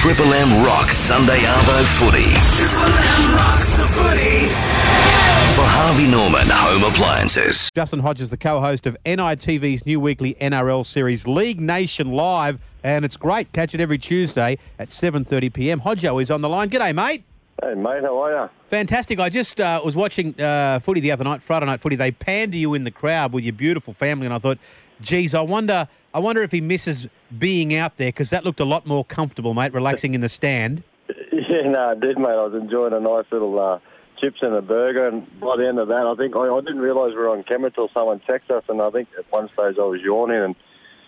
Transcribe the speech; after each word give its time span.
Triple 0.00 0.32
M 0.32 0.64
rocks 0.64 0.96
Sunday 0.96 1.40
Arvo 1.40 1.84
footy. 1.98 2.32
Triple 2.56 2.88
M 2.88 3.34
rocks 3.36 3.68
the 3.76 3.86
footy. 3.88 4.46
For 5.52 5.60
Harvey 5.62 6.10
Norman 6.10 6.46
Home 6.48 6.90
Appliances. 6.90 7.68
Justin 7.74 7.98
Hodges, 8.00 8.30
the 8.30 8.38
co-host 8.38 8.86
of 8.86 8.96
NITV's 9.04 9.84
new 9.84 10.00
weekly 10.00 10.36
NRL 10.40 10.86
series 10.86 11.26
League 11.26 11.60
Nation 11.60 12.12
Live, 12.12 12.60
and 12.82 13.04
it's 13.04 13.18
great. 13.18 13.52
Catch 13.52 13.74
it 13.74 13.80
every 13.82 13.98
Tuesday 13.98 14.56
at 14.78 14.88
7:30 14.88 15.52
p.m. 15.52 15.82
Hodjo 15.82 16.22
is 16.22 16.30
on 16.30 16.40
the 16.40 16.48
line. 16.48 16.70
G'day, 16.70 16.94
mate. 16.94 17.24
Hey, 17.62 17.74
mate, 17.74 18.02
how 18.02 18.22
are 18.22 18.44
you? 18.44 18.50
Fantastic. 18.70 19.20
I 19.20 19.28
just 19.28 19.60
uh, 19.60 19.82
was 19.84 19.96
watching 19.96 20.40
uh, 20.40 20.78
footy 20.78 21.00
the 21.00 21.12
other 21.12 21.24
night, 21.24 21.42
Friday 21.42 21.66
night 21.66 21.80
footy. 21.80 21.96
They 21.96 22.10
panned 22.10 22.54
you 22.54 22.72
in 22.72 22.84
the 22.84 22.90
crowd 22.90 23.34
with 23.34 23.44
your 23.44 23.52
beautiful 23.52 23.92
family, 23.92 24.24
and 24.24 24.34
I 24.34 24.38
thought, 24.38 24.56
geez, 25.02 25.34
I 25.34 25.40
wonder, 25.40 25.88
I 26.14 26.18
wonder 26.18 26.42
if 26.42 26.52
he 26.52 26.60
misses 26.60 27.08
being 27.38 27.74
out 27.74 27.96
there 27.96 28.08
because 28.08 28.30
that 28.30 28.44
looked 28.44 28.60
a 28.60 28.64
lot 28.64 28.86
more 28.86 29.04
comfortable, 29.04 29.54
mate, 29.54 29.72
relaxing 29.72 30.14
in 30.14 30.20
the 30.20 30.28
stand. 30.28 30.82
Yeah, 31.32 31.68
no, 31.68 31.90
I 31.90 31.94
did, 31.96 32.16
mate. 32.16 32.28
I 32.28 32.44
was 32.44 32.54
enjoying 32.54 32.92
a 32.92 33.00
nice 33.00 33.24
little 33.32 33.58
uh, 33.58 33.80
chips 34.20 34.38
and 34.42 34.54
a 34.54 34.62
burger, 34.62 35.08
and 35.08 35.40
by 35.40 35.56
the 35.56 35.66
end 35.66 35.80
of 35.80 35.88
that, 35.88 36.06
I 36.06 36.14
think 36.14 36.36
I, 36.36 36.48
I 36.48 36.60
didn't 36.60 36.78
realise 36.78 37.10
we 37.10 37.16
were 37.16 37.28
on 37.28 37.42
camera 37.42 37.72
till 37.72 37.88
someone 37.92 38.20
texted 38.20 38.50
us, 38.52 38.64
and 38.68 38.80
I 38.80 38.90
think 38.90 39.08
at 39.18 39.30
one 39.32 39.48
stage 39.48 39.76
I 39.76 39.84
was 39.84 40.00
yawning, 40.00 40.54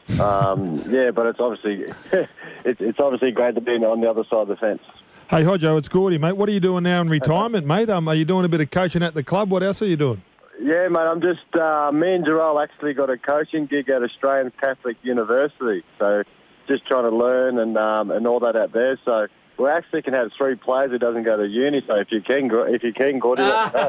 and 0.08 0.20
um, 0.20 0.78
yeah, 0.90 1.12
but 1.12 1.26
it's 1.26 1.38
obviously 1.38 1.86
it's, 2.64 2.80
it's 2.80 2.98
obviously 2.98 3.30
great 3.30 3.54
to 3.54 3.60
be 3.60 3.72
on 3.72 4.00
the 4.00 4.10
other 4.10 4.24
side 4.24 4.38
of 4.38 4.48
the 4.48 4.56
fence. 4.56 4.82
Hey, 5.30 5.44
Hodjo, 5.44 5.78
it's 5.78 5.88
Gordy, 5.88 6.18
mate. 6.18 6.36
What 6.36 6.48
are 6.48 6.52
you 6.52 6.60
doing 6.60 6.82
now 6.82 7.00
in 7.00 7.08
retirement, 7.08 7.64
mate? 7.64 7.88
Um, 7.88 8.08
are 8.08 8.14
you 8.14 8.24
doing 8.24 8.44
a 8.44 8.48
bit 8.48 8.60
of 8.60 8.70
coaching 8.70 9.02
at 9.02 9.14
the 9.14 9.22
club? 9.22 9.50
What 9.50 9.62
else 9.62 9.80
are 9.80 9.86
you 9.86 9.96
doing? 9.96 10.22
Yeah, 10.62 10.86
mate, 10.88 11.00
I'm 11.00 11.20
just, 11.20 11.40
uh, 11.54 11.90
me 11.92 12.14
and 12.14 12.24
Jharal 12.24 12.62
actually 12.62 12.94
got 12.94 13.10
a 13.10 13.18
coaching 13.18 13.66
gig 13.66 13.88
at 13.88 14.02
Australian 14.02 14.52
Catholic 14.60 14.96
University. 15.02 15.82
So 15.98 16.22
just 16.68 16.86
trying 16.86 17.02
to 17.10 17.16
learn 17.16 17.58
and 17.58 17.76
um, 17.76 18.10
and 18.12 18.26
all 18.26 18.38
that 18.40 18.54
out 18.54 18.72
there. 18.72 18.96
So 19.04 19.26
we 19.58 19.68
actually 19.68 20.02
can 20.02 20.14
have 20.14 20.30
three 20.38 20.54
players 20.54 20.90
who 20.92 20.98
doesn't 20.98 21.24
go 21.24 21.36
to 21.36 21.46
uni. 21.46 21.82
So 21.86 21.96
if 21.96 22.12
you 22.12 22.20
can, 22.22 22.48
if 22.68 22.84
you 22.84 22.92
can, 22.92 23.18
Gordy, 23.18 23.42
let 23.42 23.74
me. 23.74 23.80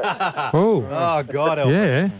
Oh, 0.52 0.84
Oh 0.90 1.22
God, 1.22 1.58
help 1.58 1.70
yeah. 1.70 2.10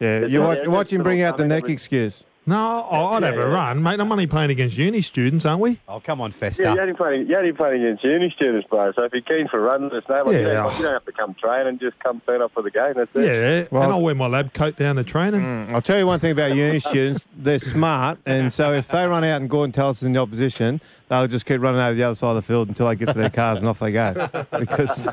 Yeah, 0.00 0.20
you 0.20 0.40
Yeah, 0.40 0.46
watch, 0.46 0.66
watch 0.66 0.92
him 0.92 1.02
bring 1.02 1.20
out 1.22 1.36
the 1.36 1.46
neck 1.46 1.64
every- 1.64 1.74
excuse. 1.74 2.24
No, 2.46 2.86
oh, 2.90 3.06
I'd 3.14 3.22
have 3.22 3.36
a 3.38 3.48
run, 3.48 3.82
mate. 3.82 4.00
I'm 4.00 4.12
only 4.12 4.26
playing 4.26 4.50
against 4.50 4.76
uni 4.76 5.00
students, 5.00 5.46
aren't 5.46 5.62
we? 5.62 5.80
Oh, 5.88 5.98
come 6.00 6.20
on, 6.20 6.30
Fester. 6.30 6.62
Yeah, 6.62 6.68
Festa. 6.70 6.74
you're 6.74 6.82
only 6.82 6.94
playing, 6.94 7.26
you're 7.26 7.38
only 7.38 7.52
playing 7.52 7.82
against 7.82 8.04
uni 8.04 8.30
students, 8.36 8.68
bro. 8.68 8.92
So 8.92 9.02
if 9.04 9.12
you're 9.14 9.22
keen 9.22 9.48
for 9.48 9.58
a 9.60 9.62
run, 9.62 9.84
let 9.84 9.94
us 9.94 10.08
know. 10.10 10.24
Like, 10.24 10.34
you, 10.34 10.40
Yeah. 10.42 10.62
don't, 10.64 10.76
you 10.76 10.82
don't 10.82 10.92
have 10.92 11.04
to 11.06 11.12
come 11.12 11.34
train 11.34 11.66
and 11.66 11.80
just 11.80 11.98
come 12.00 12.20
turn 12.26 12.42
up 12.42 12.52
for 12.52 12.62
the 12.62 12.70
game. 12.70 12.92
That's 12.96 13.10
it. 13.14 13.24
Yeah, 13.24 13.68
Well- 13.70 13.84
and 13.84 13.92
I'll 13.92 14.02
wear 14.02 14.14
my 14.14 14.26
lab 14.26 14.52
coat 14.52 14.76
down 14.76 14.96
to 14.96 15.04
training. 15.04 15.40
Mm, 15.40 15.72
I'll 15.72 15.80
tell 15.82 15.98
you 15.98 16.06
one 16.06 16.20
thing 16.20 16.32
about 16.32 16.54
uni 16.54 16.80
students: 16.80 17.24
they're 17.34 17.58
smart, 17.58 18.18
and 18.26 18.52
so 18.52 18.74
if 18.74 18.88
they 18.88 19.06
run 19.06 19.24
out 19.24 19.40
and 19.40 19.48
Gordon 19.48 19.72
tells 19.72 19.98
us 19.98 20.02
in 20.02 20.12
the 20.12 20.20
opposition, 20.20 20.82
they'll 21.08 21.26
just 21.26 21.46
keep 21.46 21.62
running 21.62 21.80
over 21.80 21.94
the 21.94 22.02
other 22.02 22.14
side 22.14 22.30
of 22.30 22.36
the 22.36 22.42
field 22.42 22.68
until 22.68 22.88
they 22.88 22.96
get 22.96 23.06
to 23.06 23.14
their 23.14 23.30
cars 23.30 23.60
and 23.60 23.68
off 23.70 23.78
they 23.78 23.92
go. 23.92 24.28
Because 24.58 25.08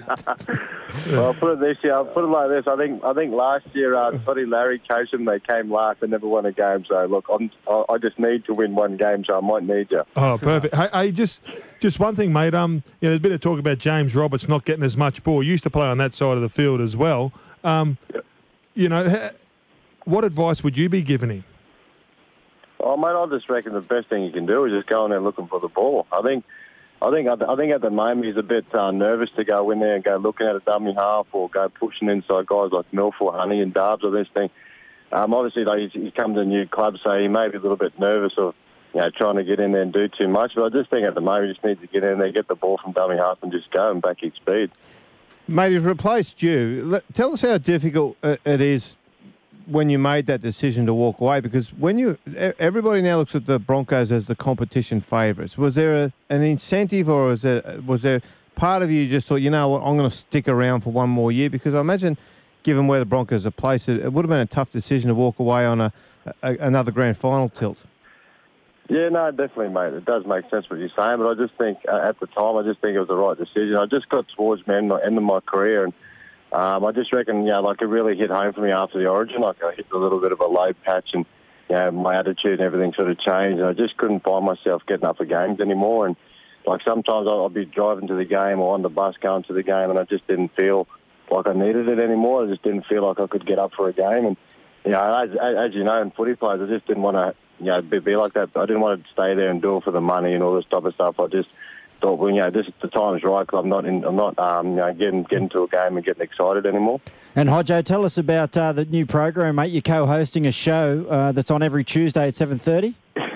Well, 1.10 1.28
I'll 1.28 1.34
put 1.34 1.54
it 1.54 1.60
this 1.62 1.78
year. 1.84 1.94
I'll 1.96 2.04
put 2.06 2.26
it 2.26 2.28
like 2.28 2.50
this. 2.50 2.68
I 2.68 2.76
think 2.76 3.02
I 3.04 3.14
think 3.14 3.34
last 3.34 3.66
year, 3.74 3.96
uh, 3.96 4.12
Toddy 4.26 4.46
Larry 4.46 4.82
coached 4.90 5.12
them. 5.14 5.24
They 5.24 5.40
came 5.40 5.72
last. 5.72 6.02
They 6.02 6.08
never 6.08 6.28
won 6.28 6.46
a 6.46 6.52
game. 6.52 6.84
So 6.88 7.06
look, 7.06 7.21
I'm, 7.30 7.52
I, 7.68 7.84
I 7.90 7.98
just 7.98 8.18
need 8.20 8.46
to 8.46 8.54
win 8.54 8.76
one 8.76 8.98
game. 8.98 9.24
So 9.26 9.38
I 9.38 9.42
might 9.42 9.64
need 9.64 9.88
you. 9.92 10.04
Oh, 10.16 10.38
perfect. 10.42 10.76
Hey, 10.76 10.90
hey, 10.94 11.12
just 11.12 11.42
just 11.80 12.00
one 12.00 12.16
thing, 12.16 12.32
mate. 12.32 12.54
Um, 12.54 12.84
you 13.02 13.10
know, 13.10 13.10
there's 13.10 13.20
a 13.20 13.22
bit 13.22 13.32
of 13.32 13.42
talk 13.42 13.60
about 13.60 13.78
James 13.78 14.16
Roberts 14.16 14.48
not 14.48 14.66
getting 14.66 14.84
as 14.84 14.98
much 14.98 15.24
ball. 15.24 15.42
He 15.42 15.50
used 15.50 15.64
to 15.64 15.70
play 15.70 15.88
on 15.88 15.98
that 16.00 16.14
side 16.14 16.36
of 16.36 16.42
the 16.42 16.50
field 16.50 16.82
as 16.82 16.96
well. 16.96 17.34
Um, 17.64 17.98
you 18.74 18.90
know, 18.90 19.32
what 20.06 20.24
advice 20.24 20.64
would 20.64 20.78
you 20.78 20.90
be 20.90 21.02
giving 21.02 21.30
him? 21.30 21.44
Oh, 22.80 22.98
mate, 22.98 23.10
I 23.10 23.26
just 23.28 23.50
reckon 23.50 23.74
the 23.74 23.82
best 23.82 24.10
thing 24.10 24.24
you 24.24 24.32
can 24.32 24.46
do 24.46 24.66
is 24.66 24.72
just 24.72 24.88
go 24.88 25.06
in 25.06 25.12
there 25.12 25.22
looking 25.22 25.48
for 25.48 25.60
the 25.60 25.68
ball. 25.68 26.08
I 26.12 26.22
think, 26.24 26.44
I 27.02 27.12
think, 27.12 27.28
I 27.30 27.56
think 27.56 27.72
at 27.74 27.82
the 27.82 27.92
moment 27.92 28.26
he's 28.26 28.38
a 28.38 28.44
bit 28.44 28.66
uh, 28.74 28.90
nervous 28.90 29.30
to 29.36 29.44
go 29.44 29.70
in 29.70 29.80
there 29.80 29.96
and 29.96 30.04
go 30.04 30.18
looking 30.18 30.48
at 30.48 30.56
a 30.56 30.60
dummy 30.62 30.94
half 30.94 31.28
or 31.32 31.48
go 31.50 31.70
pushing 31.70 32.10
inside 32.10 32.48
guys 32.48 32.72
like 32.72 32.92
Milford, 32.92 33.36
Honey, 33.36 33.62
and 33.62 33.74
Darbs 33.74 34.04
or 34.04 34.10
this 34.10 34.28
thing. 34.34 34.50
Um, 35.12 35.34
obviously, 35.34 35.64
though, 35.64 35.78
he's, 35.78 35.92
he's 35.92 36.14
come 36.14 36.34
to 36.36 36.42
a 36.42 36.46
new 36.46 36.68
club, 36.68 36.96
so 37.04 37.20
he 37.20 37.28
may 37.28 37.50
be 37.50 37.58
a 37.58 37.60
little 37.60 37.78
bit 37.78 37.98
nervous 38.00 38.34
of, 38.38 38.56
you 38.94 39.02
know, 39.02 39.10
trying 39.10 39.36
to 39.36 39.44
get 39.44 39.60
in 39.60 39.72
there 39.72 39.82
and 39.82 39.94
do 39.94 40.08
too 40.08 40.28
much. 40.28 40.54
But 40.56 40.66
I 40.66 40.70
just 40.70 40.90
think 40.90 41.06
at 41.08 41.16
the 41.16 41.22
moment 41.22 41.48
he 41.48 41.54
just 41.54 41.66
needs 41.66 41.82
to 41.82 41.88
get 41.88 42.04
in 42.04 42.20
there, 42.20 42.32
get 42.32 42.48
the 42.48 42.56
ball 42.56 42.80
from 42.82 42.94
dummy 42.94 43.18
half, 43.18 43.40
and 43.42 43.52
just 43.52 43.72
go 43.72 43.92
and 43.92 44.02
back 44.02 44.18
his 44.20 44.34
speed. 44.34 44.72
mate, 45.48 45.74
he's 45.74 45.84
replaced 45.84 46.42
you. 46.42 47.02
Tell 47.14 47.34
us 47.34 47.42
how 47.42 47.58
difficult 47.58 48.18
it 48.24 48.62
is 48.62 48.96
when 49.68 49.90
you 49.90 50.00
made 50.00 50.26
that 50.26 50.42
decision 50.42 50.86
to 50.88 50.94
walk 50.94 51.20
away. 51.20 51.40
Because 51.40 51.72
when 51.74 51.98
you, 51.98 52.18
everybody 52.60 53.02
now 53.02 53.18
looks 53.18 53.36
at 53.36 53.46
the 53.46 53.60
Broncos 53.60 54.12
as 54.12 54.26
the 54.28 54.36
competition 54.36 55.02
favourites. 55.02 55.58
Was 55.58 55.76
there 55.76 55.96
a, 55.96 56.14
an 56.30 56.42
incentive, 56.42 57.10
or 57.10 57.26
was 57.26 57.44
there 57.44 57.80
was 57.86 58.02
there 58.02 58.22
part 58.56 58.84
of 58.84 58.92
you 58.92 59.08
just 59.08 59.28
thought, 59.28 59.36
you 59.36 59.50
know 59.50 59.70
what, 59.70 59.82
I'm 59.82 59.98
going 59.98 60.10
to 60.10 60.16
stick 60.16 60.48
around 60.48 60.82
for 60.82 60.92
one 60.92 61.10
more 61.10 61.32
year? 61.32 61.50
Because 61.50 61.74
I 61.74 61.80
imagine, 61.80 62.18
given 62.64 62.88
where 62.88 63.00
the 63.00 63.06
Broncos 63.06 63.46
are 63.46 63.52
placed, 63.52 63.90
it, 63.90 64.12
would 64.12 64.26
have 64.26 64.30
been 64.30 64.40
a 64.40 64.46
tough 64.46 64.70
decision 64.70 65.10
to 65.10 65.16
walk 65.16 65.40
away 65.40 65.66
on 65.66 65.82
a, 65.82 65.94
a 66.44 66.58
another 66.58 66.92
grand 66.92 67.18
final 67.18 67.50
tilt. 67.50 67.78
Yeah, 68.90 69.10
no, 69.10 69.32
definitely, 69.32 69.70
mate. 69.70 69.94
It 69.94 70.06
does 70.06 70.26
make 70.26 70.50
sense 70.50 70.70
what 70.70 70.80
you're 70.80 70.90
saying, 70.98 71.18
but 71.18 71.28
I 71.28 71.34
just 71.36 71.54
think 71.58 71.78
uh, 71.88 72.02
at 72.10 72.20
the 72.20 72.28
time, 72.28 72.58
I 72.58 72.64
just 72.64 72.82
think 72.82 72.96
it 72.96 73.00
was 73.00 73.08
the 73.08 73.16
right 73.16 73.38
decision. 73.38 73.78
I 73.78 73.86
just 73.86 74.10
got 74.10 74.26
towards 74.36 74.66
the 74.66 74.76
end, 74.76 74.92
end 74.92 75.18
of 75.18 75.24
my 75.24 75.40
career, 75.40 75.86
and 75.86 75.94
um, 76.52 76.84
I 76.84 76.92
just 76.92 77.14
reckon, 77.14 77.46
yeah, 77.46 77.60
like 77.60 77.82
it 77.82 77.86
really 77.86 78.18
hit 78.18 78.30
home 78.30 78.52
for 78.52 78.62
me 78.62 78.72
after 78.72 79.00
the 79.00 79.08
Origin. 79.08 79.40
Like 79.40 79.64
I 79.64 79.74
hit 79.76 79.88
a 79.94 79.98
little 79.98 80.20
bit 80.20 80.34
of 80.34 80.42
a 80.42 80.46
low 80.46 80.74
patch, 80.84 81.10
and 81.14 81.26
you 81.70 81.76
know, 81.78 81.92
my 81.92 82.20
attitude 82.20 82.60
and 82.60 82.62
everything 82.62 82.92
sort 82.94 83.10
of 83.10 83.18
changed, 83.20 83.60
and 83.60 83.66
I 83.66 83.74
just 83.74 83.96
couldn't 83.96 84.24
find 84.24 84.46
myself 84.46 84.82
getting 84.86 85.06
up 85.06 85.18
for 85.18 85.26
games 85.26 85.62
anymore. 85.62 86.08
And 86.08 86.18
like 86.66 86.82
sometimes 86.86 87.28
I'll 87.30 87.44
I'll 87.44 87.50
be 87.50 87.64
driving 87.64 88.08
to 88.10 88.16
the 88.16 88.26
game 88.26 88.60
or 88.60 88.74
on 88.74 88.82
the 88.82 88.90
bus 88.90 89.16
going 89.22 89.44
to 89.44 89.54
the 89.54 89.64
game, 89.64 89.90
and 89.90 89.98
I 89.98 90.04
just 90.04 90.28
didn't 90.28 90.54
feel 90.58 90.86
like 91.32 91.48
I 91.48 91.54
needed 91.54 91.88
it 91.88 92.00
anymore. 92.00 92.46
I 92.46 92.50
just 92.50 92.64
didn't 92.64 92.86
feel 92.88 93.08
like 93.08 93.20
I 93.20 93.28
could 93.28 93.46
get 93.46 93.60
up 93.60 93.72
for 93.74 93.90
a 93.90 93.94
game, 93.94 94.26
and 94.26 94.38
you 94.86 94.92
know, 94.92 95.14
as, 95.24 95.30
as, 95.32 95.76
you 95.76 95.84
know, 95.84 96.02
in 96.02 96.12
footy 96.12 96.36
players, 96.36 96.62
I 96.62 96.74
just 96.74 96.88
didn't 96.88 97.04
want 97.04 97.18
to, 97.18 97.36
you 97.60 97.72
know, 97.72 97.82
be, 97.82 98.00
be 98.00 98.16
like 98.16 98.34
that. 98.34 98.50
I 98.56 98.66
didn't 98.66 98.82
want 98.82 99.04
to 99.04 99.12
stay 99.12 99.36
there 99.36 99.50
and 99.50 99.62
do 99.62 99.78
it 99.78 99.84
for 99.84 99.92
the 99.92 100.02
money 100.02 100.34
and 100.34 100.44
all 100.44 100.56
this 100.56 100.66
type 100.72 100.84
of 100.84 100.94
stuff. 100.96 101.20
I 101.20 101.28
just 101.28 101.50
thought, 102.02 102.18
well, 102.18 102.32
you 102.32 102.42
know, 102.42 102.50
this 102.50 102.66
the 102.82 102.88
time's 102.88 103.24
right 103.24 103.46
because 103.46 103.60
I'm 103.64 103.70
not, 103.70 103.86
in, 103.86 104.04
I'm 104.04 104.16
not, 104.16 104.40
um, 104.40 104.72
you 104.72 104.76
know, 104.78 104.94
getting 104.94 105.24
getting 105.24 105.50
to 105.50 105.64
a 105.64 105.68
game 105.68 105.98
and 105.98 106.06
getting 106.06 106.24
excited 106.24 106.66
anymore. 106.66 107.00
And 107.36 107.48
Hodjo, 107.48 107.86
tell 107.86 108.04
us 108.06 108.18
about 108.18 108.58
uh, 108.58 108.74
the 108.74 108.86
new 108.86 109.06
program, 109.06 109.56
mate. 109.56 109.72
You're 109.72 109.84
co-hosting 109.84 110.48
a 110.48 110.52
show 110.52 111.06
uh, 111.10 111.32
that's 111.32 111.52
on 111.52 111.62
every 111.64 111.84
Tuesday 111.84 112.28
at 112.28 112.34
7.30. 112.34 112.96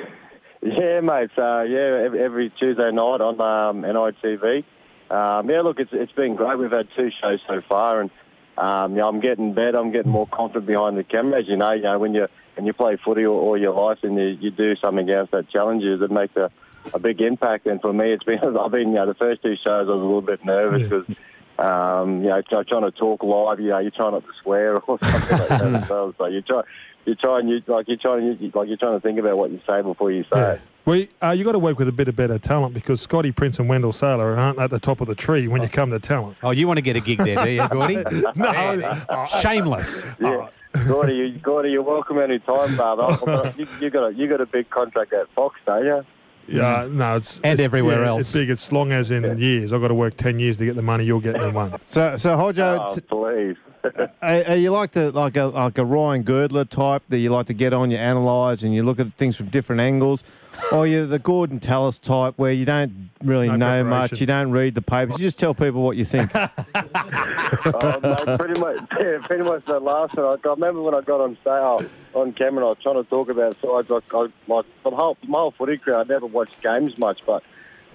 Yeah, 0.68 1.00
mate. 1.02 1.30
So 1.36 1.62
yeah, 1.62 2.06
every, 2.06 2.24
every 2.24 2.50
Tuesday 2.50 2.90
night 2.90 3.22
on 3.22 3.40
um, 3.40 3.84
NITV. 3.84 4.64
Um, 5.10 5.50
yeah, 5.50 5.62
look, 5.62 5.80
it's 5.80 5.92
it's 5.94 6.12
been 6.14 6.36
great. 6.36 6.58
We've 6.58 6.72
had 6.72 6.88
two 6.96 7.10
shows 7.22 7.40
so 7.48 7.62
far, 7.68 8.02
and 8.02 8.10
um, 8.58 8.94
you 8.94 9.02
know, 9.02 9.08
I'm 9.08 9.20
getting 9.20 9.54
better. 9.54 9.78
I'm 9.78 9.92
getting 9.92 10.12
more 10.12 10.28
confident 10.28 10.66
behind 10.66 10.98
the 10.98 11.04
camera. 11.04 11.42
As 11.42 11.48
you 11.48 11.58
know, 11.58 11.74
you 11.74 11.84
know 11.84 12.00
when 12.00 12.14
you 12.14 12.28
when 12.56 12.66
you 12.66 12.74
play 12.74 12.98
footy 13.04 13.26
all, 13.26 13.40
all 13.40 13.58
your 13.58 13.74
life 13.74 14.00
and 14.04 14.16
you, 14.16 14.38
you 14.40 14.52
do 14.52 14.76
something 14.78 15.08
against 15.08 15.32
that 15.32 15.50
challenges, 15.50 16.02
it 16.02 16.10
makes 16.10 16.36
a, 16.38 16.50
a 16.94 17.00
big 17.00 17.22
impact. 17.22 17.68
And 17.68 17.82
for 17.82 17.94
me, 17.94 18.14
it's 18.14 18.24
been 18.24 18.40
I've 18.60 18.72
been 18.72 18.90
you 18.90 18.96
know 18.96 19.06
the 19.06 19.14
first 19.14 19.44
two 19.44 19.56
shows 19.56 19.88
I 19.88 19.92
was 19.92 20.02
a 20.02 20.06
little 20.06 20.22
bit 20.22 20.44
nervous 20.46 20.84
because. 20.84 21.16
Um, 21.58 22.22
you 22.22 22.28
know, 22.28 22.42
trying 22.42 22.82
to 22.82 22.92
talk 22.92 23.24
live, 23.24 23.62
you 23.62 23.70
know, 23.70 23.80
you're 23.80 23.90
trying 23.90 24.12
not 24.12 24.26
to 24.26 24.34
swear 24.44 24.76
or 24.76 25.00
something 25.02 25.38
like 25.38 25.48
that. 25.48 25.88
So 26.18 26.26
you 26.26 26.42
try, 26.42 26.64
you 27.06 27.16
try 27.16 27.40
and 27.40 27.50
you 27.50 27.62
like 27.66 27.88
you're 27.88 27.96
trying, 27.96 28.26
you, 28.26 28.52
like 28.54 28.68
you're 28.68 28.76
trying 28.76 29.00
to 29.00 29.00
think 29.00 29.20
about 29.20 29.38
what 29.38 29.52
you 29.52 29.62
say 29.66 29.82
before 29.82 30.12
you 30.12 30.26
say 30.34 30.56
it. 30.56 30.62
Well, 30.86 31.04
uh, 31.24 31.32
you 31.32 31.44
got 31.44 31.54
to 31.54 31.60
work 31.60 31.80
with 31.80 31.88
a 31.88 31.92
bit 31.92 32.08
of 32.08 32.16
better 32.16 32.38
talent 32.38 32.74
because 32.76 33.02
Scotty 33.02 33.32
Prince 33.32 33.58
and 33.58 33.68
Wendell 33.68 33.92
Sailor 33.92 34.38
aren't 34.38 34.60
at 34.60 34.70
the 34.70 34.80
top 34.80 35.02
of 35.02 35.08
the 35.08 35.16
tree 35.16 35.48
when 35.48 35.62
you 35.64 35.68
come 35.70 35.90
to 35.92 36.00
talent. 36.00 36.38
Oh, 36.44 36.52
you 36.52 36.68
want 36.68 36.78
to 36.78 36.82
get 36.84 36.96
a 36.96 37.00
gig 37.00 37.18
there, 37.18 37.44
do 37.44 37.50
you, 37.52 37.68
Gordy? 37.70 37.96
No, 38.36 39.26
Shameless. 39.42 40.04
Yeah. 40.20 40.48
Gordy, 40.88 41.14
you, 41.16 41.32
Gordy, 41.40 41.70
you're 41.72 41.82
welcome 41.82 42.20
any 42.20 42.38
time, 42.40 42.76
brother. 42.76 43.54
You, 43.58 43.66
you 43.80 43.90
got 43.90 44.10
a 44.12 44.14
you 44.14 44.28
got 44.28 44.42
a 44.42 44.46
big 44.46 44.70
contract 44.70 45.14
at 45.14 45.30
Fox, 45.34 45.58
don't 45.66 45.86
you? 45.86 46.06
yeah, 46.48 46.88
no, 46.92 47.16
it's 47.16 47.38
And 47.38 47.54
it's- 47.54 47.66
everywhere 47.66 48.02
yeah, 48.04 48.10
else. 48.10 48.22
It's 48.24 48.34
big. 48.34 48.50
It's 48.50 48.72
long 48.72 48.92
as 48.92 49.10
in 49.10 49.38
years. 49.40 49.72
I've 49.74 49.82
got 49.82 49.88
to 49.88 49.94
work 49.96 50.16
ten 50.16 50.38
years 50.38 50.58
to 50.58 50.66
get 50.66 50.76
the 50.76 50.82
money 50.82 51.06
you're 51.06 51.22
getting 51.22 51.42
in 51.44 51.54
one. 51.54 51.80
So, 51.90 52.18
so 52.18 52.36
Hodjo, 52.38 52.90
Oh, 52.90 52.94
t- 52.96 53.02
please. 53.02 53.56
are, 54.22 54.44
are 54.48 54.56
you 54.56 54.72
like 54.72 54.92
the 54.92 55.12
like 55.12 55.38
a 55.38 55.46
like 55.46 55.78
a 55.78 55.86
Ryan 55.86 56.24
Girdler 56.24 56.66
type 56.66 57.04
that 57.10 57.20
you 57.20 57.30
like 57.30 57.48
to 57.48 57.54
get 57.54 57.74
on, 57.74 57.92
you 57.92 57.98
analyse, 57.98 58.64
and 58.64 58.74
you 58.74 58.84
look 58.84 59.00
at 59.00 59.14
things 59.14 59.36
from 59.36 59.48
different 59.48 59.82
angles, 59.82 60.24
or 60.72 60.88
you're 60.88 61.06
the 61.06 61.20
Gordon 61.20 61.60
Tallis 61.60 61.98
type 61.98 62.34
where 62.38 62.52
you 62.52 62.66
don't 62.66 63.10
really 63.24 63.48
No 63.48 63.56
know 63.56 63.84
much, 63.84 64.20
you 64.20 64.28
don't 64.28 64.52
read 64.52 64.76
the 64.76 64.82
papers, 64.82 65.20
you 65.20 65.26
just 65.26 65.40
tell 65.40 65.54
people 65.54 65.84
what 65.84 65.98
you 65.98 66.06
think. 66.06 66.32
oh, 66.36 68.00
mate, 68.02 68.40
pretty 68.40 68.60
much, 68.60 68.80
yeah, 69.00 69.18
pretty 69.28 69.44
much 69.44 69.66
the 69.66 69.80
last 69.80 70.16
one. 70.16 70.26
I, 70.26 70.48
I 70.48 70.52
remember 70.52 70.82
when 70.82 70.96
I 70.96 71.02
got 71.02 71.22
on 71.22 71.38
sale 71.44 71.84
on 72.14 72.34
camera, 72.34 72.66
I 72.66 72.70
was 72.70 72.78
trying 72.82 73.04
to 73.04 73.10
talk 73.10 73.30
about 73.30 73.56
sides. 73.62 73.92
I, 73.92 74.18
I, 74.18 74.28
my, 74.48 74.62
my 74.84 74.96
whole 74.96 75.18
my 75.28 75.40
whole 75.40 75.52
footy 75.52 75.78
career, 75.78 76.00
I 76.00 76.04
never 76.04 76.26
watched 76.26 76.62
games 76.62 76.98
much, 76.98 77.22
but 77.26 77.44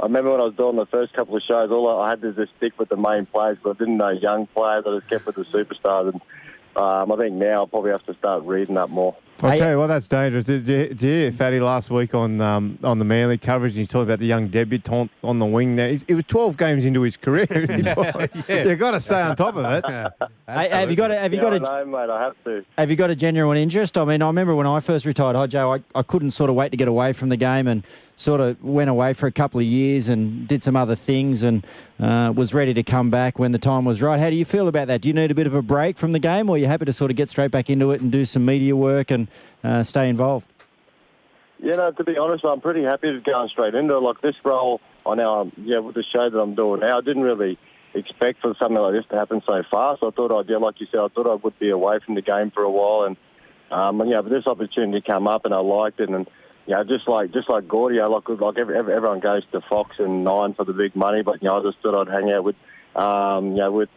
I 0.00 0.04
remember 0.04 0.30
when 0.30 0.40
I 0.40 0.44
was 0.44 0.54
doing 0.54 0.76
the 0.76 0.86
first 0.86 1.12
couple 1.12 1.36
of 1.36 1.42
shows, 1.42 1.70
all 1.70 1.88
I, 2.00 2.06
I 2.06 2.10
had 2.10 2.22
to 2.22 2.32
just 2.32 2.52
stick 2.56 2.78
with 2.78 2.88
the 2.88 2.96
main 2.96 3.26
players, 3.26 3.58
but 3.62 3.70
I 3.70 3.78
didn't 3.78 3.98
know 3.98 4.08
young 4.08 4.46
players. 4.46 4.84
I 4.86 4.98
just 4.98 5.10
kept 5.10 5.26
with 5.26 5.36
the 5.36 5.44
superstars, 5.44 6.12
and 6.12 6.20
um, 6.74 7.12
I 7.12 7.16
think 7.16 7.34
now 7.34 7.60
I'll 7.60 7.66
probably 7.66 7.90
have 7.90 8.04
to 8.06 8.14
start 8.14 8.44
reading 8.44 8.78
up 8.78 8.88
more. 8.88 9.14
I'll 9.42 9.56
tell 9.56 9.70
you 9.70 9.78
what, 9.78 9.86
that's 9.86 10.06
dangerous. 10.06 10.44
Did 10.44 10.66
you, 10.66 10.88
did 10.88 11.02
you 11.02 11.08
hear 11.08 11.32
Fatty 11.32 11.60
last 11.60 11.90
week 11.90 12.14
on 12.14 12.40
um, 12.42 12.78
on 12.82 12.98
the 12.98 13.06
Manly 13.06 13.38
coverage? 13.38 13.72
And 13.72 13.78
he's 13.78 13.88
talking 13.88 14.02
about 14.02 14.18
the 14.18 14.26
young 14.26 14.48
debutant 14.48 15.10
on 15.22 15.38
the 15.38 15.46
wing 15.46 15.76
there. 15.76 15.88
He's, 15.88 16.02
it 16.08 16.14
was 16.14 16.24
12 16.26 16.56
games 16.58 16.84
into 16.84 17.00
his 17.02 17.16
career. 17.16 17.46
You've 17.50 18.78
got 18.78 18.90
to 18.90 19.00
stay 19.00 19.20
on 19.20 19.36
top 19.36 19.56
of 19.56 19.64
it. 19.64 20.12
Hey, 20.50 20.68
have 20.68 20.90
you 20.90 20.96
got 20.96 21.12
a, 21.12 21.16
have 21.18 21.32
you 21.32 21.40
got 21.40 21.52
I 21.52 21.56
a, 21.56 21.60
know, 21.60 21.86
mate. 21.86 22.10
I 22.10 22.22
have 22.24 22.34
to. 22.44 22.64
have 22.76 22.90
you 22.90 22.96
got 22.96 23.08
a 23.08 23.14
genuine 23.14 23.56
interest? 23.56 23.96
I 23.96 24.04
mean, 24.04 24.20
I 24.20 24.26
remember 24.26 24.52
when 24.56 24.66
I 24.66 24.80
first 24.80 25.06
retired, 25.06 25.36
Hodjo, 25.36 25.78
I, 25.78 25.98
I 25.98 26.02
couldn't 26.02 26.32
sort 26.32 26.50
of 26.50 26.56
wait 26.56 26.70
to 26.70 26.76
get 26.76 26.88
away 26.88 27.12
from 27.12 27.28
the 27.28 27.36
game 27.36 27.68
and 27.68 27.84
sort 28.20 28.42
of 28.42 28.62
went 28.62 28.90
away 28.90 29.14
for 29.14 29.26
a 29.26 29.32
couple 29.32 29.58
of 29.58 29.64
years 29.64 30.10
and 30.10 30.46
did 30.46 30.62
some 30.62 30.76
other 30.76 30.94
things 30.94 31.42
and 31.42 31.66
uh, 31.98 32.30
was 32.36 32.52
ready 32.52 32.74
to 32.74 32.82
come 32.82 33.08
back 33.08 33.38
when 33.38 33.52
the 33.52 33.58
time 33.58 33.86
was 33.86 34.02
right. 34.02 34.20
How 34.20 34.28
do 34.28 34.36
you 34.36 34.44
feel 34.44 34.68
about 34.68 34.88
that? 34.88 35.00
Do 35.00 35.08
you 35.08 35.14
need 35.14 35.30
a 35.30 35.34
bit 35.34 35.46
of 35.46 35.54
a 35.54 35.62
break 35.62 35.96
from 35.96 36.12
the 36.12 36.18
game 36.18 36.50
or 36.50 36.56
are 36.56 36.58
you 36.58 36.66
happy 36.66 36.84
to 36.84 36.92
sort 36.92 37.10
of 37.10 37.16
get 37.16 37.30
straight 37.30 37.50
back 37.50 37.70
into 37.70 37.92
it 37.92 38.02
and 38.02 38.12
do 38.12 38.26
some 38.26 38.44
media 38.44 38.76
work 38.76 39.10
and 39.10 39.26
uh, 39.64 39.82
stay 39.82 40.06
involved? 40.06 40.46
Yeah, 41.60 41.76
no, 41.76 41.92
to 41.92 42.04
be 42.04 42.18
honest, 42.18 42.44
I'm 42.44 42.60
pretty 42.60 42.82
happy 42.82 43.10
to 43.10 43.20
go 43.20 43.46
straight 43.48 43.74
into 43.74 43.96
it. 43.96 44.00
Like 44.00 44.20
this 44.20 44.36
role 44.44 44.82
on 45.06 45.18
our, 45.18 45.46
yeah, 45.56 45.78
with 45.78 45.94
the 45.94 46.04
show 46.14 46.28
that 46.28 46.38
I'm 46.38 46.54
doing 46.54 46.80
now, 46.80 46.98
I 46.98 47.00
didn't 47.00 47.22
really 47.22 47.58
expect 47.94 48.42
for 48.42 48.54
something 48.58 48.76
like 48.76 48.92
this 48.92 49.06
to 49.12 49.16
happen 49.16 49.40
so 49.48 49.62
fast. 49.70 50.02
I 50.02 50.10
thought 50.10 50.30
I'd, 50.30 50.50
yeah, 50.50 50.58
like 50.58 50.78
you 50.78 50.86
said, 50.90 51.00
I 51.00 51.08
thought 51.08 51.26
I 51.26 51.36
would 51.36 51.58
be 51.58 51.70
away 51.70 52.00
from 52.04 52.16
the 52.16 52.22
game 52.22 52.50
for 52.50 52.64
a 52.64 52.70
while. 52.70 53.04
And, 53.04 53.16
um, 53.70 53.98
and 54.02 54.10
yeah, 54.10 54.20
but 54.20 54.28
this 54.28 54.46
opportunity 54.46 55.00
came 55.00 55.26
up 55.26 55.46
and 55.46 55.54
I 55.54 55.60
liked 55.60 56.00
it. 56.00 56.10
And, 56.10 56.28
you 56.70 56.76
know, 56.76 56.84
just 56.84 57.08
like, 57.08 57.32
just 57.32 57.50
like 57.50 57.66
Gordy, 57.66 58.00
like, 58.00 58.28
like 58.28 58.56
every, 58.56 58.78
every, 58.78 58.94
everyone 58.94 59.18
goes 59.18 59.42
to 59.50 59.60
Fox 59.62 59.96
and 59.98 60.22
Nine 60.22 60.54
for 60.54 60.64
the 60.64 60.72
big 60.72 60.94
money, 60.94 61.20
but, 61.20 61.42
you 61.42 61.48
know, 61.48 61.58
I 61.58 61.62
just 61.64 61.78
thought 61.82 62.00
I'd 62.00 62.12
hang 62.12 62.32
out 62.32 62.44
with, 62.44 62.54
um, 62.94 63.50
you 63.50 63.56
know, 63.56 63.72
with, 63.72 63.88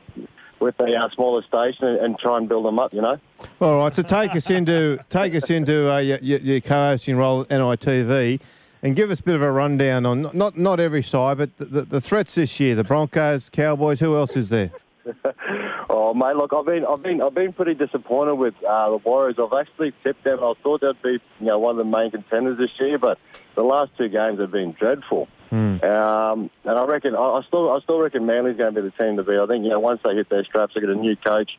with 0.60 0.80
a 0.80 0.86
uh, 0.86 1.08
smaller 1.14 1.44
station 1.44 1.86
and, 1.86 2.18
try 2.18 2.36
and 2.38 2.50
build 2.50 2.66
them 2.66 2.80
up, 2.80 2.92
you 2.92 3.02
know? 3.02 3.20
All 3.62 3.78
right, 3.78 3.96
so 3.96 4.02
take 4.02 4.36
us 4.36 4.50
into 4.50 4.98
take 5.12 5.36
us 5.36 5.52
into 5.52 5.92
uh, 5.92 6.00
your, 6.00 6.18
your, 6.20 6.40
your 6.40 6.62
co-hosting 6.62 7.16
role 7.16 7.42
at 7.42 7.50
NITV, 7.50 8.40
and 8.82 8.96
give 8.96 9.12
us 9.12 9.20
a 9.20 9.24
bit 9.24 9.36
of 9.36 9.44
a 9.44 9.52
rundown 9.52 10.08
on 10.08 10.32
not 10.34 10.58
not 10.58 10.80
every 10.80 11.04
side, 11.04 11.38
but 11.38 11.56
the, 11.58 11.66
the, 11.66 11.82
the 11.84 12.02
threats 12.02 12.36
this 12.36 12.60
year: 12.60 12.74
the 12.76 12.84
Broncos, 12.84 13.50
Cowboys. 13.50 14.00
Who 14.00 14.16
else 14.16 14.36
is 14.36 14.50
there? 14.50 14.72
Oh 16.06 16.14
mate, 16.14 16.36
look, 16.36 16.52
I've 16.52 16.66
been, 16.66 16.86
I've 16.86 17.02
been, 17.02 17.22
I've 17.22 17.34
been 17.34 17.54
pretty 17.54 17.76
disappointed 17.76 18.36
with 18.36 18.56
uh, 18.62 18.90
the 18.90 18.98
Warriors. 18.98 19.38
I've 19.40 19.58
actually 19.58 19.94
tipped 20.04 20.26
them. 20.26 20.40
I 20.44 20.52
thought 20.62 20.82
they'd 20.82 21.02
be, 21.02 21.12
you 21.40 21.46
know, 21.46 21.60
one 21.60 21.80
of 21.80 21.86
the 21.86 21.90
main 21.90 22.12
contenders 22.12 22.58
this 22.58 22.72
year, 22.78 23.00
but 23.00 23.18
the 23.56 23.64
last 23.64 23.92
two 23.98 24.10
games 24.10 24.38
have 24.42 24.52
been 24.52 24.74
dreadful. 24.74 25.30
Um, 25.82 26.50
and 26.66 26.78
I 26.78 26.84
reckon, 26.84 27.16
I, 27.16 27.22
I 27.22 27.42
still, 27.48 27.72
I 27.72 27.80
still 27.80 28.00
reckon 28.00 28.26
Manly's 28.26 28.58
going 28.58 28.76
to 28.76 28.82
be 28.82 28.90
the 28.90 29.02
team 29.02 29.16
to 29.16 29.24
beat. 29.24 29.40
I 29.40 29.46
think, 29.46 29.64
you 29.64 29.70
know, 29.70 29.80
once 29.80 30.02
they 30.04 30.14
hit 30.14 30.28
their 30.30 30.44
straps, 30.44 30.74
they 30.74 30.82
get 30.82 30.90
a 30.90 30.96
new 30.96 31.16
coach. 31.16 31.52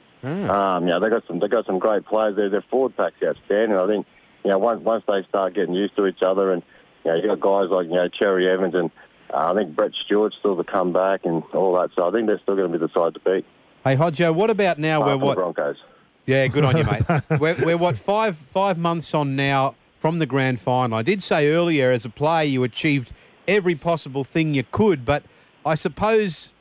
Um, 0.51 0.85
you 0.85 0.91
know, 0.91 1.01
they 1.01 1.09
got 1.09 1.27
some, 1.27 1.39
they 1.39 1.49
got 1.49 1.65
some 1.65 1.79
great 1.79 2.05
players 2.05 2.37
there. 2.37 2.51
Their 2.51 2.65
forward 2.69 2.95
pack's 2.99 3.23
outstanding. 3.25 3.79
I 3.79 3.87
think, 3.87 4.07
you 4.45 4.51
know, 4.51 4.59
once 4.59 4.83
once 4.83 5.05
they 5.09 5.23
start 5.27 5.55
getting 5.55 5.75
used 5.75 5.97
to 5.97 6.07
each 6.07 6.21
other, 6.21 6.53
and 6.53 6.63
you 7.03 7.13
know, 7.13 7.17
you 7.17 7.29
got 7.29 7.41
guys 7.41 7.71
like 7.71 7.87
you 7.87 7.95
know 7.95 8.09
Cherry 8.09 8.51
Evans 8.51 8.75
and 8.75 8.91
uh, 9.33 9.53
I 9.53 9.55
think 9.55 9.75
Brett 9.75 9.93
Stewart's 10.05 10.37
still 10.39 10.57
to 10.57 10.65
come 10.65 10.93
back 10.93 11.25
and 11.25 11.43
all 11.55 11.75
that. 11.81 11.91
So 11.97 12.07
I 12.07 12.11
think 12.11 12.27
they're 12.27 12.41
still 12.41 12.57
going 12.57 12.71
to 12.71 12.79
be 12.79 12.85
the 12.85 12.93
side 12.93 13.15
to 13.15 13.21
beat. 13.21 13.47
Hey, 13.85 13.97
Hodjo, 13.97 14.35
what 14.35 14.49
about 14.49 14.79
now? 14.79 15.03
uh, 15.03 15.07
we're 15.09 15.17
what? 15.19 15.35
Broncos. 15.37 15.77
Yeah, 16.25 16.47
good 16.47 16.65
on 16.65 16.75
you, 16.75 16.85
mate. 16.91 17.03
we're, 17.39 17.55
we're 17.63 17.77
what 17.77 17.99
five 17.99 18.35
five 18.35 18.79
months 18.79 19.13
on 19.13 19.37
now 19.37 19.75
from 19.99 20.21
the 20.21 20.25
grand 20.25 20.59
final. 20.59 20.97
I 20.97 21.03
did 21.03 21.23
say 21.23 21.53
earlier, 21.53 21.91
as 21.93 22.07
a 22.07 22.09
player, 22.09 22.45
you 22.45 22.65
achieved 22.65 23.13
every 23.47 23.75
possible 23.75 24.25
thing 24.25 24.55
you 24.55 24.65
could, 24.73 25.05
but 25.05 25.23
I 25.67 25.75
suppose 25.75 26.55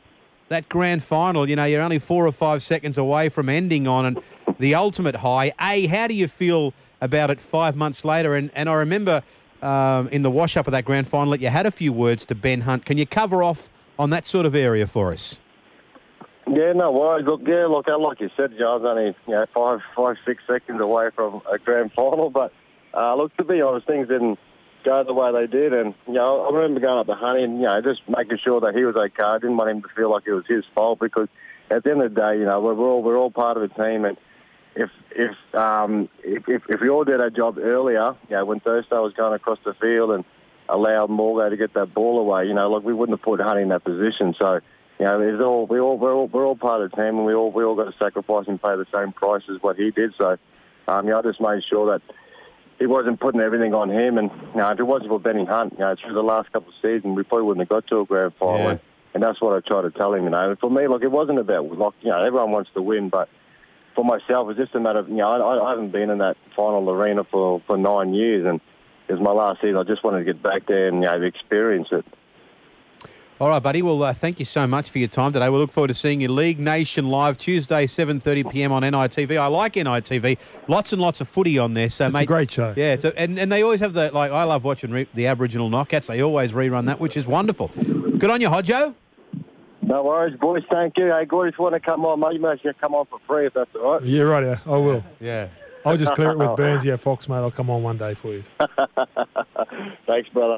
that 0.50 0.68
grand 0.68 1.02
final, 1.02 1.48
you 1.48 1.56
know, 1.56 1.64
you're 1.64 1.82
only 1.82 1.98
four 1.98 2.28
or 2.28 2.34
five 2.34 2.62
seconds 2.62 2.98
away 2.98 3.30
from 3.30 3.48
ending 3.48 3.88
on 3.88 4.06
an, 4.06 4.18
the 4.60 4.76
ultimate 4.76 5.16
high. 5.16 5.54
A, 5.62 5.88
how 5.88 6.08
do 6.08 6.14
you 6.14 6.28
feel 6.28 6.74
about 7.00 7.30
it 7.30 7.40
five 7.40 7.78
months 7.78 8.04
later? 8.04 8.36
And 8.36 8.52
and 8.54 8.68
I 8.68 8.74
remember 8.74 9.24
um, 9.62 10.10
in 10.10 10.24
the 10.24 10.30
wash 10.30 10.58
up 10.58 10.68
of 10.68 10.72
that 10.72 10.84
grand 10.84 11.08
final 11.08 11.32
that 11.32 11.40
you 11.40 11.48
had 11.48 11.66
a 11.66 11.72
few 11.72 11.94
words 11.94 12.26
to 12.26 12.36
Ben 12.36 12.62
Hunt. 12.62 12.84
Can 12.84 12.98
you 12.98 13.08
cover 13.08 13.42
off 13.42 13.70
on 13.98 14.10
that 14.10 14.28
sort 14.28 14.46
of 14.46 14.54
area 14.54 14.86
for 14.86 15.14
us? 15.14 15.40
Yeah, 16.48 16.74
no 16.74 16.92
worries. 16.92 17.26
Look, 17.26 17.42
yeah, 17.48 17.68
look, 17.68 17.88
uh, 17.88 17.98
like 17.98 18.20
you 18.20 18.30
said, 18.36 18.52
I 18.60 18.76
was 18.76 18.84
only 18.86 19.16
you 19.28 19.34
know 19.34 19.46
five, 19.54 19.80
five, 19.96 20.18
six 20.26 20.44
seconds 20.46 20.82
away 20.82 21.10
from 21.16 21.42
a 21.52 21.58
grand 21.58 21.94
final. 21.94 22.30
But 22.30 22.52
uh, 22.94 23.16
look, 23.16 23.36
to 23.38 23.44
be 23.44 23.62
honest, 23.62 23.88
things 23.88 24.10
didn't 24.10 24.38
go 24.84 25.04
the 25.04 25.14
way 25.14 25.32
they 25.32 25.48
did, 25.48 25.74
and 25.74 25.94
you 26.06 26.14
know, 26.14 26.46
I 26.46 26.54
remember 26.54 26.82
going 26.82 27.00
up 27.00 27.08
to 27.08 27.16
Honey 27.16 27.44
and 27.44 27.58
you 27.58 27.64
know 27.64 27.82
just 27.82 28.02
making 28.10 28.40
sure 28.44 28.60
that 28.62 28.76
he 28.76 28.84
was 28.84 28.96
okay. 28.96 29.24
I 29.24 29.38
didn't 29.38 29.56
want 29.56 29.70
him 29.70 29.82
to 29.84 29.88
feel 29.96 30.12
like 30.12 30.24
it 30.26 30.34
was 30.34 30.46
his 30.48 30.66
fault 30.76 31.00
because 31.00 31.30
at 31.72 31.84
the 31.86 31.92
end 31.92 32.02
of 32.02 32.14
the 32.14 32.22
day, 32.22 32.40
you 32.40 32.46
know, 32.46 32.60
we're, 32.60 32.78
all 32.78 33.02
we're 33.02 33.18
all 33.18 33.32
part 33.32 33.56
of 33.56 33.64
the 33.64 33.84
team, 33.84 34.04
and 34.04 34.18
if 34.76 34.90
if 35.12 35.56
um 35.56 36.10
if, 36.24 36.48
if, 36.50 36.64
if 36.68 36.82
we 36.82 36.90
all 36.90 37.06
did 37.06 37.22
our 37.22 37.30
job 37.30 37.58
earlier, 37.58 38.16
you 38.30 38.36
know, 38.36 38.44
when 38.44 38.60
Thurston 38.60 38.98
was 39.00 39.14
going 39.14 39.34
across 39.34 39.60
the 39.64 39.74
field 39.76 40.12
and 40.12 40.26
allowed 40.68 41.10
Morgo 41.10 41.50
to 41.50 41.56
get 41.56 41.74
that 41.76 41.94
ball 41.94 42.20
away, 42.20 42.48
you 42.48 42.54
know, 42.54 42.70
like 42.70 42.84
we 42.84 42.94
wouldn't 42.94 43.18
have 43.18 43.24
put 43.24 43.40
Honey 43.40 43.62
in 43.62 43.70
that 43.70 43.86
position. 43.86 44.36
So. 44.38 44.60
You 45.04 45.10
know, 45.10 45.20
it's 45.20 45.42
all, 45.42 45.66
we 45.66 45.82
all, 45.82 45.98
we're 45.98 46.14
all, 46.14 46.28
we're 46.28 46.46
all 46.46 46.56
part 46.56 46.82
of 46.82 46.90
the 46.90 46.96
team, 46.96 47.18
and 47.18 47.26
we 47.26 47.34
all, 47.34 47.52
we 47.52 47.66
all 47.66 47.76
got 47.76 47.92
to 47.92 47.98
sacrifice 48.02 48.46
and 48.48 48.62
pay 48.62 48.78
the 48.78 48.86
same 48.96 49.12
price 49.12 49.44
as 49.54 49.62
what 49.62 49.76
he 49.76 49.92
did. 49.92 50.14
So, 50.18 50.38
um, 50.88 51.10
yeah, 51.10 51.18
I 51.18 51.22
just 51.22 51.42
made 51.42 51.62
sure 51.70 51.92
that 51.92 52.02
he 52.80 52.86
wasn't 52.86 53.20
putting 53.20 53.42
everything 53.42 53.74
on 53.74 53.92
him. 53.92 54.18
And 54.18 54.32
you 54.32 54.62
know, 54.62 54.70
if 54.70 54.80
it 54.80 54.84
wasn't 54.84 55.10
for 55.10 55.20
Benny 55.20 55.44
Hunt, 55.44 55.74
you 55.74 55.80
know, 55.80 55.94
through 56.02 56.14
the 56.14 56.24
last 56.24 56.54
couple 56.54 56.70
of 56.70 56.76
seasons, 56.82 57.18
we 57.18 57.24
probably 57.24 57.44
wouldn't 57.48 57.70
have 57.70 57.84
got 57.84 57.88
to 57.88 58.00
a 58.00 58.06
grand 58.06 58.34
final. 58.40 58.60
Yeah. 58.60 58.70
And, 58.70 58.80
and 59.16 59.24
that's 59.24 59.42
what 59.42 59.54
I 59.54 59.68
try 59.68 59.82
to 59.82 59.92
tell 59.92 60.14
him. 60.14 60.24
You 60.24 60.30
know, 60.30 60.52
and 60.52 60.58
for 60.58 60.72
me, 60.72 60.88
look, 60.88 61.04
it 61.04 61.12
wasn't 61.12 61.40
about 61.40 61.78
like 61.78 61.96
you 62.00 62.12
know, 62.12 62.22
everyone 62.24 62.52
wants 62.52 62.70
to 62.76 62.82
win, 62.82 63.10
but 63.10 63.28
for 63.96 64.06
myself, 64.06 64.52
it's 64.52 64.58
just 64.58 64.74
a 64.74 64.80
matter 64.80 65.00
of 65.00 65.10
you 65.10 65.16
know, 65.16 65.28
I, 65.28 65.68
I 65.68 65.70
haven't 65.72 65.92
been 65.92 66.12
in 66.12 66.20
that 66.20 66.38
final 66.56 66.90
arena 66.90 67.26
for 67.26 67.62
for 67.68 67.76
nine 67.76 68.14
years, 68.14 68.46
and 68.46 68.62
it 69.10 69.12
was 69.12 69.22
my 69.22 69.32
last 69.32 69.60
season. 69.60 69.76
I 69.76 69.84
just 69.84 70.02
wanted 70.02 70.20
to 70.20 70.24
get 70.24 70.42
back 70.42 70.66
there 70.66 70.88
and 70.88 71.04
you 71.04 71.10
know, 71.10 71.22
experience 71.24 71.90
it. 71.92 72.06
All 73.42 73.50
right, 73.50 73.62
buddy. 73.62 73.82
Well, 73.82 74.02
uh, 74.04 74.14
thank 74.14 74.40
you 74.40 74.46
so 74.46 74.68
much 74.68 74.90
for 74.90 75.00
your 75.00 75.08
time 75.10 75.34
today. 75.34 75.50
We 75.50 75.58
look 75.58 75.72
forward 75.72 75.90
to 75.90 75.94
seeing 75.94 76.22
you 76.22 76.30
League 76.30 76.60
Nation 76.60 77.10
live 77.10 77.38
Tuesday, 77.38 77.86
7:30 77.88 78.50
p.m. 78.52 78.72
on 78.72 78.84
NITV. 78.84 79.38
I 79.38 79.48
like 79.48 79.74
NITV. 79.74 80.38
Lots 80.68 80.94
and 80.94 81.02
lots 81.02 81.20
of 81.20 81.28
footy 81.28 81.58
on 81.58 81.74
there. 81.74 81.90
So, 81.90 82.08
It's 82.08 82.16
a 82.16 82.26
great 82.26 82.52
show. 82.52 82.74
Yeah, 82.78 82.94
it's 82.94 83.04
a, 83.04 83.18
and 83.20 83.38
and 83.40 83.52
they 83.52 83.62
always 83.64 83.80
have 83.82 83.94
the 83.94 84.12
like. 84.12 84.32
I 84.32 84.44
love 84.44 84.64
watching 84.64 84.92
re- 84.92 85.08
the 85.14 85.28
Aboriginal 85.28 85.70
knockouts. 85.70 86.08
They 86.08 86.22
always 86.22 86.54
rerun 86.54 86.86
that, 86.86 87.00
which 87.00 87.18
is 87.18 87.28
wonderful. 87.28 87.68
Good 87.70 88.30
on 88.30 88.40
you, 88.40 88.48
Hodjo. 88.50 88.94
No 89.82 90.04
worries, 90.04 90.38
boys. 90.40 90.64
Thank 90.72 90.98
you. 90.98 91.08
Hey, 91.12 91.26
Gordy, 91.26 91.50
if 91.50 91.56
you 91.58 91.64
want 91.64 91.74
to 91.74 91.80
come 91.82 92.06
on, 92.06 92.20
mate, 92.20 92.34
you 92.36 92.40
may 92.40 92.56
should 92.60 92.80
come 92.80 92.96
on 92.96 93.06
for 93.08 93.20
free 93.28 93.48
if 93.48 93.54
that's 93.54 93.76
all 93.76 93.94
right. 93.94 94.04
Yeah, 94.04 94.22
right. 94.22 94.44
Yeah, 94.44 94.60
I 94.66 94.78
will. 94.78 95.04
Yeah. 95.20 95.48
I'll 95.86 95.98
just 95.98 96.14
clear 96.14 96.30
it 96.32 96.38
with 96.38 96.56
Burns. 96.56 96.86
Yeah, 96.86 96.96
Fox, 96.96 97.28
mate. 97.28 97.36
I'll 97.36 97.52
come 97.52 97.70
on 97.70 97.84
one 97.84 97.98
day 97.98 98.14
for 98.14 98.30
you. 98.32 98.44
Thanks, 100.08 100.30
brother. 100.30 100.52